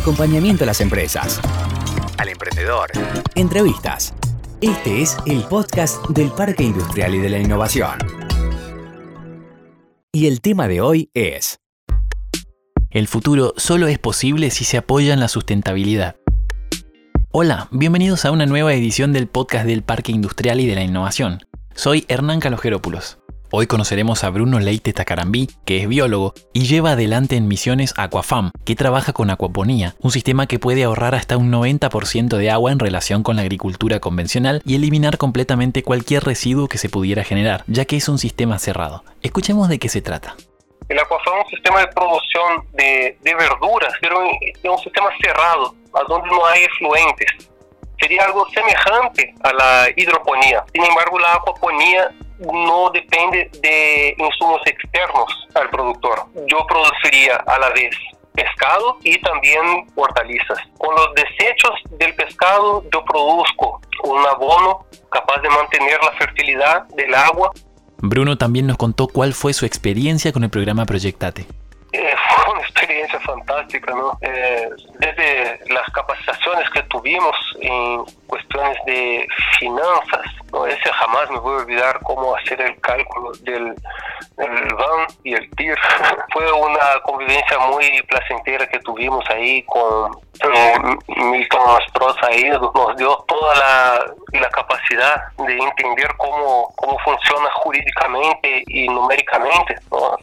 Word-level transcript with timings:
acompañamiento 0.00 0.64
a 0.64 0.66
las 0.66 0.80
empresas, 0.80 1.40
al 2.16 2.30
emprendedor, 2.30 2.90
entrevistas. 3.34 4.14
Este 4.62 5.02
es 5.02 5.18
el 5.26 5.42
podcast 5.44 6.08
del 6.08 6.30
Parque 6.30 6.62
Industrial 6.62 7.14
y 7.14 7.18
de 7.18 7.28
la 7.28 7.38
Innovación. 7.38 7.98
Y 10.10 10.26
el 10.26 10.40
tema 10.40 10.68
de 10.68 10.80
hoy 10.80 11.10
es... 11.12 11.60
El 12.88 13.08
futuro 13.08 13.52
solo 13.58 13.88
es 13.88 13.98
posible 13.98 14.50
si 14.50 14.64
se 14.64 14.78
apoya 14.78 15.12
en 15.12 15.20
la 15.20 15.28
sustentabilidad. 15.28 16.16
Hola, 17.30 17.68
bienvenidos 17.70 18.24
a 18.24 18.32
una 18.32 18.46
nueva 18.46 18.72
edición 18.72 19.12
del 19.12 19.28
podcast 19.28 19.66
del 19.66 19.82
Parque 19.82 20.12
Industrial 20.12 20.60
y 20.60 20.66
de 20.66 20.74
la 20.76 20.82
Innovación. 20.82 21.40
Soy 21.74 22.06
Hernán 22.08 22.40
Calogerópulos. 22.40 23.19
Hoy 23.52 23.66
conoceremos 23.66 24.22
a 24.22 24.30
Bruno 24.30 24.60
Leite 24.60 24.92
Tacarambí, 24.92 25.48
que 25.66 25.78
es 25.78 25.88
biólogo 25.88 26.34
y 26.52 26.66
lleva 26.66 26.92
adelante 26.92 27.34
en 27.34 27.48
misiones 27.48 27.94
Aquafam, 27.96 28.52
que 28.64 28.76
trabaja 28.76 29.12
con 29.12 29.28
acuaponía, 29.28 29.96
un 29.98 30.12
sistema 30.12 30.46
que 30.46 30.60
puede 30.60 30.84
ahorrar 30.84 31.16
hasta 31.16 31.36
un 31.36 31.50
90% 31.50 32.36
de 32.36 32.48
agua 32.48 32.70
en 32.70 32.78
relación 32.78 33.24
con 33.24 33.34
la 33.34 33.42
agricultura 33.42 33.98
convencional 33.98 34.62
y 34.64 34.76
eliminar 34.76 35.18
completamente 35.18 35.82
cualquier 35.82 36.22
residuo 36.22 36.68
que 36.68 36.78
se 36.78 36.88
pudiera 36.88 37.24
generar, 37.24 37.64
ya 37.66 37.86
que 37.86 37.96
es 37.96 38.08
un 38.08 38.18
sistema 38.18 38.56
cerrado. 38.60 39.02
Escuchemos 39.20 39.68
de 39.68 39.80
qué 39.80 39.88
se 39.88 40.00
trata. 40.00 40.36
El 40.88 41.00
aquafam 41.00 41.40
es 41.40 41.46
un 41.46 41.50
sistema 41.50 41.80
de 41.80 41.88
producción 41.88 42.64
de, 42.74 43.18
de 43.20 43.34
verduras, 43.34 43.92
pero 44.00 44.30
es 44.40 44.62
un 44.62 44.78
sistema 44.78 45.08
cerrado, 45.20 45.74
donde 46.08 46.30
no 46.30 46.46
hay 46.46 46.62
efluentes. 46.62 47.26
Sería 48.00 48.26
algo 48.26 48.46
semejante 48.50 49.34
a 49.42 49.52
la 49.52 49.88
hidroponía. 49.96 50.64
Sin 50.72 50.84
embargo, 50.84 51.18
la 51.18 51.34
aquaponía 51.34 52.14
no 52.40 52.90
depende 52.90 53.50
de 53.60 54.14
insumos 54.18 54.60
externos 54.66 55.48
al 55.54 55.70
productor. 55.70 56.26
Yo 56.46 56.66
produciría 56.66 57.36
a 57.36 57.58
la 57.58 57.70
vez 57.70 57.94
pescado 58.32 58.98
y 59.02 59.20
también 59.20 59.86
hortalizas. 59.94 60.58
Con 60.78 60.94
los 60.94 61.14
desechos 61.14 61.72
del 61.98 62.14
pescado 62.14 62.84
yo 62.92 63.04
produzco 63.04 63.80
un 64.04 64.24
abono 64.26 64.86
capaz 65.10 65.42
de 65.42 65.48
mantener 65.48 65.98
la 66.02 66.12
fertilidad 66.12 66.86
del 66.88 67.14
agua 67.14 67.52
Bruno 68.02 68.38
también 68.38 68.66
nos 68.66 68.78
contó 68.78 69.08
cuál 69.08 69.34
fue 69.34 69.52
su 69.52 69.66
experiencia 69.66 70.32
con 70.32 70.42
el 70.42 70.50
programa 70.50 70.86
Proyectate. 70.86 71.46
Experiencia 73.10 73.20
fantástica, 73.20 73.94
¿no? 73.94 74.18
Eh, 74.20 74.70
desde 74.98 75.60
las 75.72 75.88
capacitaciones 75.92 76.68
que 76.70 76.82
tuvimos 76.84 77.34
en 77.60 78.04
cuestiones 78.26 78.76
de 78.86 79.26
finanzas, 79.58 80.26
¿no? 80.52 80.66
Ese 80.66 80.92
jamás 80.92 81.30
me 81.30 81.38
voy 81.38 81.54
a 81.54 81.62
olvidar 81.62 81.98
cómo 82.02 82.36
hacer 82.36 82.60
el 82.60 82.80
cálculo 82.80 83.32
del, 83.42 83.74
del 84.36 84.74
VAN 84.74 85.06
y 85.24 85.34
el 85.34 85.50
TIR. 85.56 85.76
fue 86.32 86.52
una 86.52 87.00
convivencia 87.04 87.58
muy 87.58 88.02
placentera 88.02 88.66
que 88.68 88.78
tuvimos 88.80 89.28
ahí 89.30 89.62
con 89.64 90.12
Milton 90.48 91.60
Astros 91.68 92.16
ahí 92.22 92.44
nos 92.50 92.96
dio 92.96 93.16
toda 93.28 93.54
la, 93.56 94.40
la, 94.40 94.48
capacidad 94.50 95.22
de 95.38 95.58
entender 95.58 96.08
cómo, 96.16 96.72
cómo 96.76 96.98
funciona 97.00 97.50
jurídicamente 97.56 98.64
y 98.66 98.88
numéricamente. 98.88 99.76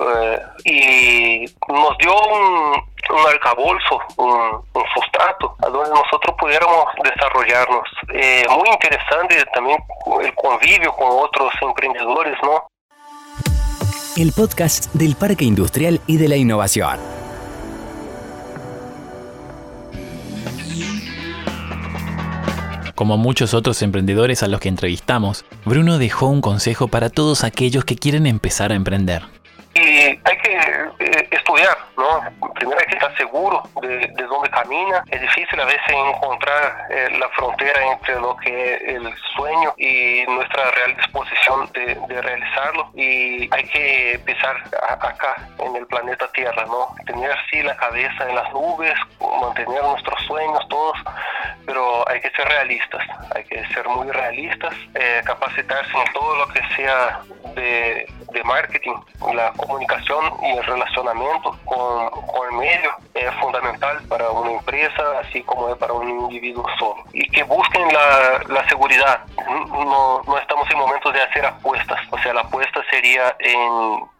Eh, 0.00 0.42
y 0.64 1.44
nos 1.68 1.96
dio 1.98 2.14
un, 2.14 2.72
un 3.10 3.26
arcabolso, 3.28 4.00
un, 4.16 4.64
un 4.74 4.84
sustrato, 4.94 5.56
a 5.62 5.68
donde 5.68 5.90
nosotros 5.90 6.36
pudiéramos 6.38 6.86
desarrollarnos. 7.02 7.88
Eh, 8.12 8.44
muy 8.50 8.68
interesante 8.68 9.44
también 9.54 9.78
el 10.20 10.34
convivio 10.34 10.92
con 10.92 11.08
otros 11.10 11.52
emprendedores, 11.62 12.36
¿no? 12.42 12.66
El 14.16 14.32
podcast 14.32 14.92
del 14.92 15.16
Parque 15.16 15.44
Industrial 15.44 15.98
y 16.06 16.18
de 16.18 16.28
la 16.28 16.36
Innovación. 16.36 17.21
Como 22.94 23.16
muchos 23.16 23.52
otros 23.54 23.82
emprendedores 23.82 24.42
a 24.42 24.48
los 24.48 24.60
que 24.60 24.68
entrevistamos, 24.68 25.44
Bruno 25.64 25.98
dejó 25.98 26.28
un 26.28 26.40
consejo 26.40 26.88
para 26.88 27.10
todos 27.10 27.42
aquellos 27.42 27.84
que 27.84 27.96
quieren 27.96 28.26
empezar 28.26 28.70
a 28.70 28.76
emprender. 28.76 29.22
¿No? 31.96 32.52
Primero 32.54 32.78
hay 32.80 32.86
que 32.86 32.94
estar 32.94 33.16
seguro 33.16 33.62
de, 33.80 33.98
de 33.98 34.22
dónde 34.24 34.50
camina. 34.50 35.02
Es 35.10 35.20
difícil 35.20 35.60
a 35.60 35.64
veces 35.64 35.88
encontrar 35.88 36.86
eh, 36.90 37.08
la 37.18 37.28
frontera 37.30 37.92
entre 37.92 38.14
lo 38.20 38.36
que 38.36 38.74
es 38.74 38.82
el 38.82 39.14
sueño 39.36 39.74
y 39.76 40.24
nuestra 40.28 40.70
real 40.70 40.96
disposición 40.96 41.70
de, 41.72 41.94
de 42.08 42.22
realizarlo. 42.22 42.90
Y 42.94 43.48
hay 43.54 43.64
que 43.64 44.12
empezar 44.14 44.56
acá, 45.00 45.36
en 45.58 45.76
el 45.76 45.86
planeta 45.86 46.30
Tierra, 46.32 46.64
¿no? 46.66 46.94
Tener 47.06 47.36
sí 47.50 47.62
la 47.62 47.76
cabeza 47.76 48.28
en 48.28 48.34
las 48.34 48.52
nubes, 48.52 48.94
mantener 49.40 49.82
nuestros 49.82 50.20
sueños 50.26 50.66
todos, 50.68 50.98
pero 51.66 52.08
hay 52.08 52.20
que 52.20 52.30
ser 52.30 52.46
realistas, 52.48 53.06
hay 53.34 53.44
que 53.44 53.64
ser 53.68 53.86
muy 53.88 54.10
realistas, 54.10 54.74
eh, 54.94 55.22
capacitarse 55.24 55.92
en 55.96 56.12
todo 56.12 56.36
lo 56.36 56.46
que 56.48 56.60
sea 56.76 57.20
de, 57.54 58.06
de 58.32 58.42
marketing, 58.44 58.94
la 59.34 59.52
comunicación 59.52 60.24
y 60.42 60.50
el 60.56 60.64
relacionamiento 60.64 61.56
con, 61.64 62.10
con, 62.10 62.50
el 62.50 62.58
medio 62.58 62.90
es 63.14 63.34
fundamental 63.40 64.02
para 64.08 64.30
una 64.30 64.52
empresa, 64.52 65.02
así 65.20 65.42
como 65.42 65.68
es 65.70 65.76
para 65.76 65.92
un 65.92 66.08
individuo 66.08 66.64
solo. 66.78 67.04
Y 67.12 67.28
que 67.28 67.42
busquen 67.44 67.82
la, 67.92 68.42
la 68.48 68.68
seguridad. 68.68 69.24
No, 69.68 70.22
no 70.26 70.38
estamos 70.38 70.70
en 70.70 70.78
momentos 70.78 71.12
de 71.12 71.22
hacer 71.22 71.46
apuestas, 71.46 72.00
o 72.10 72.18
sea, 72.18 72.34
la 72.34 72.42
apuesta 72.42 72.80
sería 72.90 73.34
en 73.38 74.12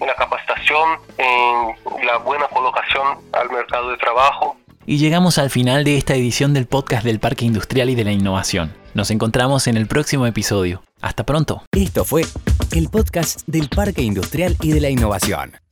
en 0.00 0.06
la 0.06 0.14
capacitación, 0.14 0.98
en 1.18 2.06
la 2.06 2.18
buena 2.18 2.46
colocación 2.48 3.18
al 3.32 3.50
mercado 3.50 3.90
de 3.90 3.96
trabajo. 3.96 4.56
Y 4.86 4.98
llegamos 4.98 5.38
al 5.38 5.50
final 5.50 5.84
de 5.84 5.98
esta 5.98 6.14
edición 6.14 6.54
del 6.54 6.66
podcast 6.66 7.04
del 7.04 7.20
Parque 7.20 7.44
Industrial 7.44 7.90
y 7.90 7.94
de 7.94 8.04
la 8.04 8.12
Innovación. 8.12 8.74
Nos 8.94 9.10
encontramos 9.10 9.66
en 9.66 9.76
el 9.76 9.86
próximo 9.86 10.26
episodio. 10.26 10.82
Hasta 11.02 11.24
pronto. 11.24 11.62
Esto 11.72 12.04
fue 12.04 12.22
el 12.72 12.88
podcast 12.88 13.42
del 13.46 13.68
Parque 13.68 14.02
Industrial 14.02 14.56
y 14.62 14.72
de 14.72 14.80
la 14.80 14.90
Innovación. 14.90 15.67